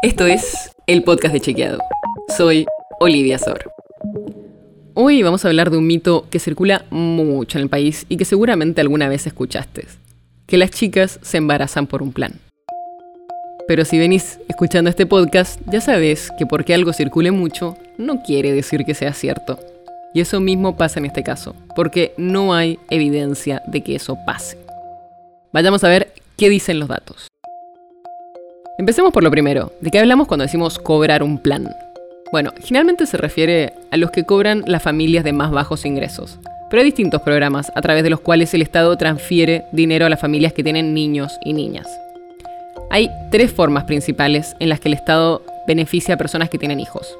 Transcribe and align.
Esto 0.00 0.26
es 0.26 0.70
el 0.86 1.02
podcast 1.02 1.34
de 1.34 1.40
Chequeado. 1.40 1.80
Soy 2.36 2.66
Olivia 3.00 3.36
Sor. 3.36 3.72
Hoy 4.94 5.24
vamos 5.24 5.44
a 5.44 5.48
hablar 5.48 5.70
de 5.72 5.76
un 5.76 5.88
mito 5.88 6.28
que 6.30 6.38
circula 6.38 6.84
mucho 6.90 7.58
en 7.58 7.64
el 7.64 7.68
país 7.68 8.06
y 8.08 8.16
que 8.16 8.24
seguramente 8.24 8.80
alguna 8.80 9.08
vez 9.08 9.26
escuchaste. 9.26 9.88
Que 10.46 10.56
las 10.56 10.70
chicas 10.70 11.18
se 11.22 11.38
embarazan 11.38 11.88
por 11.88 12.04
un 12.04 12.12
plan. 12.12 12.34
Pero 13.66 13.84
si 13.84 13.98
venís 13.98 14.38
escuchando 14.46 14.88
este 14.88 15.04
podcast, 15.04 15.60
ya 15.66 15.80
sabes 15.80 16.30
que 16.38 16.46
porque 16.46 16.74
algo 16.74 16.92
circule 16.92 17.32
mucho, 17.32 17.76
no 17.96 18.22
quiere 18.22 18.52
decir 18.52 18.84
que 18.84 18.94
sea 18.94 19.12
cierto. 19.14 19.58
Y 20.14 20.20
eso 20.20 20.38
mismo 20.38 20.76
pasa 20.76 21.00
en 21.00 21.06
este 21.06 21.24
caso, 21.24 21.56
porque 21.74 22.14
no 22.16 22.54
hay 22.54 22.78
evidencia 22.88 23.62
de 23.66 23.82
que 23.82 23.96
eso 23.96 24.16
pase. 24.24 24.58
Vayamos 25.52 25.82
a 25.82 25.88
ver 25.88 26.12
qué 26.36 26.48
dicen 26.48 26.78
los 26.78 26.88
datos. 26.88 27.26
Empecemos 28.78 29.12
por 29.12 29.24
lo 29.24 29.30
primero, 29.32 29.72
¿de 29.80 29.90
qué 29.90 29.98
hablamos 29.98 30.28
cuando 30.28 30.44
decimos 30.44 30.78
cobrar 30.78 31.24
un 31.24 31.38
plan? 31.38 31.68
Bueno, 32.30 32.52
generalmente 32.62 33.06
se 33.06 33.16
refiere 33.16 33.72
a 33.90 33.96
los 33.96 34.12
que 34.12 34.22
cobran 34.22 34.62
las 34.68 34.84
familias 34.84 35.24
de 35.24 35.32
más 35.32 35.50
bajos 35.50 35.84
ingresos, 35.84 36.38
pero 36.70 36.80
hay 36.80 36.86
distintos 36.86 37.22
programas 37.22 37.72
a 37.74 37.82
través 37.82 38.04
de 38.04 38.10
los 38.10 38.20
cuales 38.20 38.54
el 38.54 38.62
Estado 38.62 38.96
transfiere 38.96 39.64
dinero 39.72 40.06
a 40.06 40.08
las 40.08 40.20
familias 40.20 40.52
que 40.52 40.62
tienen 40.62 40.94
niños 40.94 41.32
y 41.44 41.54
niñas. 41.54 41.88
Hay 42.88 43.10
tres 43.32 43.52
formas 43.52 43.82
principales 43.82 44.54
en 44.60 44.68
las 44.68 44.78
que 44.78 44.86
el 44.86 44.94
Estado 44.94 45.42
beneficia 45.66 46.14
a 46.14 46.18
personas 46.18 46.48
que 46.48 46.58
tienen 46.58 46.78
hijos. 46.78 47.18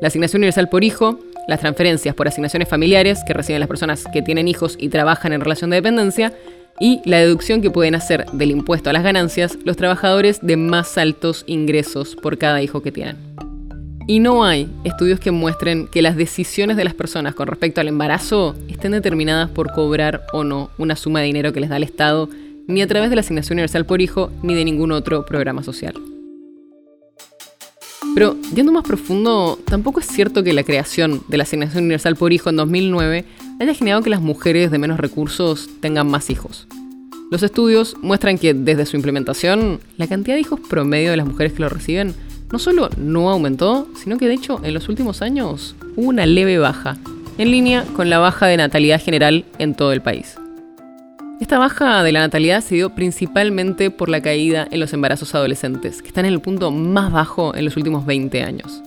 La 0.00 0.08
asignación 0.08 0.40
universal 0.40 0.70
por 0.70 0.82
hijo, 0.82 1.18
las 1.46 1.60
transferencias 1.60 2.14
por 2.14 2.26
asignaciones 2.26 2.70
familiares 2.70 3.20
que 3.26 3.34
reciben 3.34 3.60
las 3.60 3.68
personas 3.68 4.04
que 4.14 4.22
tienen 4.22 4.48
hijos 4.48 4.76
y 4.80 4.88
trabajan 4.88 5.34
en 5.34 5.42
relación 5.42 5.68
de 5.68 5.76
dependencia, 5.76 6.32
y 6.80 7.00
la 7.04 7.18
deducción 7.18 7.60
que 7.60 7.70
pueden 7.70 7.94
hacer 7.94 8.26
del 8.32 8.50
impuesto 8.50 8.90
a 8.90 8.92
las 8.92 9.04
ganancias 9.04 9.58
los 9.64 9.76
trabajadores 9.76 10.40
de 10.42 10.56
más 10.56 10.98
altos 10.98 11.44
ingresos 11.46 12.16
por 12.16 12.38
cada 12.38 12.62
hijo 12.62 12.82
que 12.82 12.90
tienen. 12.90 13.16
Y 14.06 14.18
no 14.18 14.44
hay 14.44 14.68
estudios 14.82 15.20
que 15.20 15.30
muestren 15.30 15.86
que 15.86 16.02
las 16.02 16.16
decisiones 16.16 16.76
de 16.76 16.82
las 16.82 16.94
personas 16.94 17.34
con 17.34 17.46
respecto 17.46 17.80
al 17.80 17.86
embarazo 17.86 18.56
estén 18.68 18.90
determinadas 18.90 19.50
por 19.50 19.70
cobrar 19.70 20.22
o 20.32 20.42
no 20.42 20.70
una 20.78 20.96
suma 20.96 21.20
de 21.20 21.26
dinero 21.26 21.52
que 21.52 21.60
les 21.60 21.70
da 21.70 21.76
el 21.76 21.84
Estado, 21.84 22.28
ni 22.66 22.82
a 22.82 22.88
través 22.88 23.10
de 23.10 23.16
la 23.16 23.20
asignación 23.20 23.56
universal 23.56 23.84
por 23.84 24.00
hijo, 24.00 24.32
ni 24.42 24.54
de 24.54 24.64
ningún 24.64 24.90
otro 24.90 25.24
programa 25.24 25.62
social. 25.62 25.94
Pero, 28.14 28.36
yendo 28.54 28.72
más 28.72 28.84
profundo, 28.84 29.58
tampoco 29.64 30.00
es 30.00 30.06
cierto 30.06 30.42
que 30.42 30.52
la 30.52 30.64
creación 30.64 31.22
de 31.28 31.36
la 31.36 31.44
asignación 31.44 31.84
universal 31.84 32.16
por 32.16 32.32
hijo 32.32 32.50
en 32.50 32.56
2009 32.56 33.24
haya 33.60 33.74
generado 33.74 34.02
que 34.02 34.10
las 34.10 34.20
mujeres 34.20 34.70
de 34.70 34.78
menos 34.78 34.98
recursos 34.98 35.68
tengan 35.80 36.08
más 36.08 36.30
hijos. 36.30 36.66
Los 37.30 37.44
estudios 37.44 37.96
muestran 38.02 38.38
que 38.38 38.54
desde 38.54 38.86
su 38.86 38.96
implementación, 38.96 39.78
la 39.96 40.08
cantidad 40.08 40.34
de 40.34 40.40
hijos 40.40 40.58
promedio 40.68 41.12
de 41.12 41.16
las 41.16 41.26
mujeres 41.26 41.52
que 41.52 41.62
lo 41.62 41.68
reciben 41.68 42.12
no 42.50 42.58
solo 42.58 42.90
no 42.96 43.30
aumentó, 43.30 43.88
sino 43.94 44.18
que 44.18 44.26
de 44.26 44.34
hecho 44.34 44.60
en 44.64 44.74
los 44.74 44.88
últimos 44.88 45.22
años 45.22 45.76
hubo 45.94 46.08
una 46.08 46.26
leve 46.26 46.58
baja, 46.58 46.96
en 47.38 47.52
línea 47.52 47.84
con 47.94 48.10
la 48.10 48.18
baja 48.18 48.48
de 48.48 48.56
natalidad 48.56 49.00
general 49.00 49.44
en 49.60 49.74
todo 49.76 49.92
el 49.92 50.02
país. 50.02 50.34
Esta 51.40 51.58
baja 51.58 52.02
de 52.02 52.10
la 52.10 52.18
natalidad 52.18 52.62
se 52.62 52.74
dio 52.74 52.96
principalmente 52.96 53.92
por 53.92 54.08
la 54.08 54.20
caída 54.20 54.66
en 54.68 54.80
los 54.80 54.92
embarazos 54.92 55.32
adolescentes, 55.36 56.02
que 56.02 56.08
están 56.08 56.24
en 56.24 56.32
el 56.32 56.40
punto 56.40 56.72
más 56.72 57.12
bajo 57.12 57.54
en 57.54 57.64
los 57.64 57.76
últimos 57.76 58.04
20 58.06 58.42
años. 58.42 58.82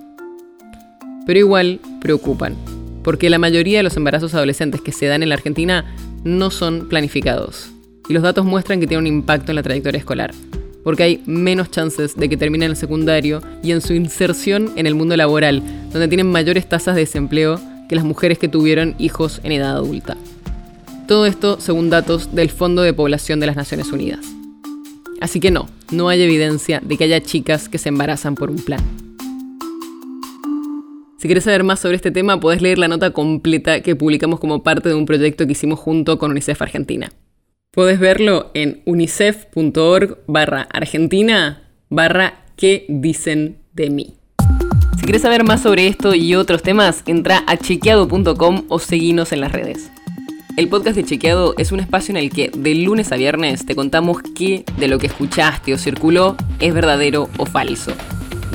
Pero 1.25 1.39
igual 1.39 1.79
preocupan, 2.01 2.55
porque 3.05 3.29
la 3.29 3.39
mayoría 3.39 3.79
de 3.79 3.83
los 3.83 3.95
embarazos 3.95 4.35
adolescentes 4.35 4.81
que 4.81 4.91
se 4.91 5.05
dan 5.05 5.23
en 5.23 5.29
la 5.29 5.35
Argentina 5.35 5.85
no 6.25 6.51
son 6.51 6.89
planificados. 6.89 7.73
Y 8.07 8.13
los 8.13 8.23
datos 8.23 8.45
muestran 8.45 8.79
que 8.79 8.87
tiene 8.87 9.01
un 9.01 9.07
impacto 9.07 9.51
en 9.51 9.55
la 9.55 9.63
trayectoria 9.63 9.99
escolar, 9.99 10.31
porque 10.83 11.03
hay 11.03 11.23
menos 11.25 11.71
chances 11.71 12.15
de 12.15 12.27
que 12.27 12.37
terminen 12.37 12.71
el 12.71 12.75
secundario 12.75 13.41
y 13.63 13.71
en 13.71 13.81
su 13.81 13.93
inserción 13.93 14.71
en 14.75 14.87
el 14.87 14.95
mundo 14.95 15.15
laboral, 15.15 15.63
donde 15.91 16.07
tienen 16.07 16.29
mayores 16.29 16.67
tasas 16.67 16.95
de 16.95 17.01
desempleo 17.01 17.59
que 17.87 17.95
las 17.95 18.05
mujeres 18.05 18.37
que 18.39 18.47
tuvieron 18.47 18.95
hijos 18.99 19.39
en 19.43 19.53
edad 19.53 19.71
adulta. 19.71 20.17
Todo 21.07 21.25
esto 21.25 21.59
según 21.59 21.89
datos 21.89 22.33
del 22.33 22.49
Fondo 22.49 22.81
de 22.81 22.93
Población 22.93 23.39
de 23.39 23.47
las 23.47 23.55
Naciones 23.55 23.91
Unidas. 23.91 24.25
Así 25.21 25.39
que 25.39 25.51
no, 25.51 25.69
no 25.91 26.09
hay 26.09 26.21
evidencia 26.21 26.81
de 26.83 26.97
que 26.97 27.05
haya 27.05 27.21
chicas 27.21 27.69
que 27.69 27.77
se 27.77 27.89
embarazan 27.89 28.35
por 28.35 28.51
un 28.51 28.57
plan. 28.57 28.81
Si 31.17 31.27
quieres 31.29 31.45
saber 31.45 31.63
más 31.63 31.79
sobre 31.79 31.95
este 31.95 32.11
tema, 32.11 32.41
podés 32.41 32.61
leer 32.61 32.77
la 32.77 32.89
nota 32.89 33.11
completa 33.11 33.81
que 33.81 33.95
publicamos 33.95 34.41
como 34.41 34.61
parte 34.61 34.89
de 34.89 34.95
un 34.95 35.05
proyecto 35.05 35.45
que 35.45 35.53
hicimos 35.53 35.79
junto 35.79 36.19
con 36.19 36.31
UNICEF 36.31 36.61
Argentina. 36.61 37.09
Podés 37.75 37.99
verlo 37.99 38.51
en 38.53 38.83
unicef.org 38.85 40.19
barra 40.27 40.67
argentina 40.71 41.63
barra 41.89 42.45
qué 42.55 42.85
dicen 42.87 43.57
de 43.73 43.89
mí. 43.89 44.13
Si 44.97 45.01
quieres 45.01 45.23
saber 45.23 45.43
más 45.43 45.63
sobre 45.63 45.87
esto 45.87 46.13
y 46.13 46.35
otros 46.35 46.61
temas, 46.61 47.01
entra 47.07 47.43
a 47.47 47.57
chequeado.com 47.57 48.65
o 48.69 48.77
seguinos 48.77 49.31
en 49.31 49.41
las 49.41 49.51
redes. 49.51 49.89
El 50.55 50.69
podcast 50.69 50.95
de 50.95 51.03
Chequeado 51.03 51.55
es 51.57 51.71
un 51.71 51.79
espacio 51.79 52.11
en 52.11 52.17
el 52.17 52.29
que 52.29 52.51
de 52.55 52.75
lunes 52.75 53.11
a 53.11 53.15
viernes 53.15 53.65
te 53.65 53.73
contamos 53.73 54.17
qué 54.35 54.65
de 54.77 54.87
lo 54.87 54.99
que 54.99 55.07
escuchaste 55.07 55.73
o 55.73 55.79
circuló 55.79 56.37
es 56.59 56.75
verdadero 56.75 57.27
o 57.39 57.47
falso 57.47 57.91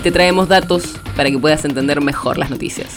te 0.02 0.12
traemos 0.12 0.48
datos 0.48 0.94
para 1.16 1.30
que 1.30 1.38
puedas 1.38 1.64
entender 1.64 2.00
mejor 2.00 2.38
las 2.38 2.50
noticias. 2.50 2.96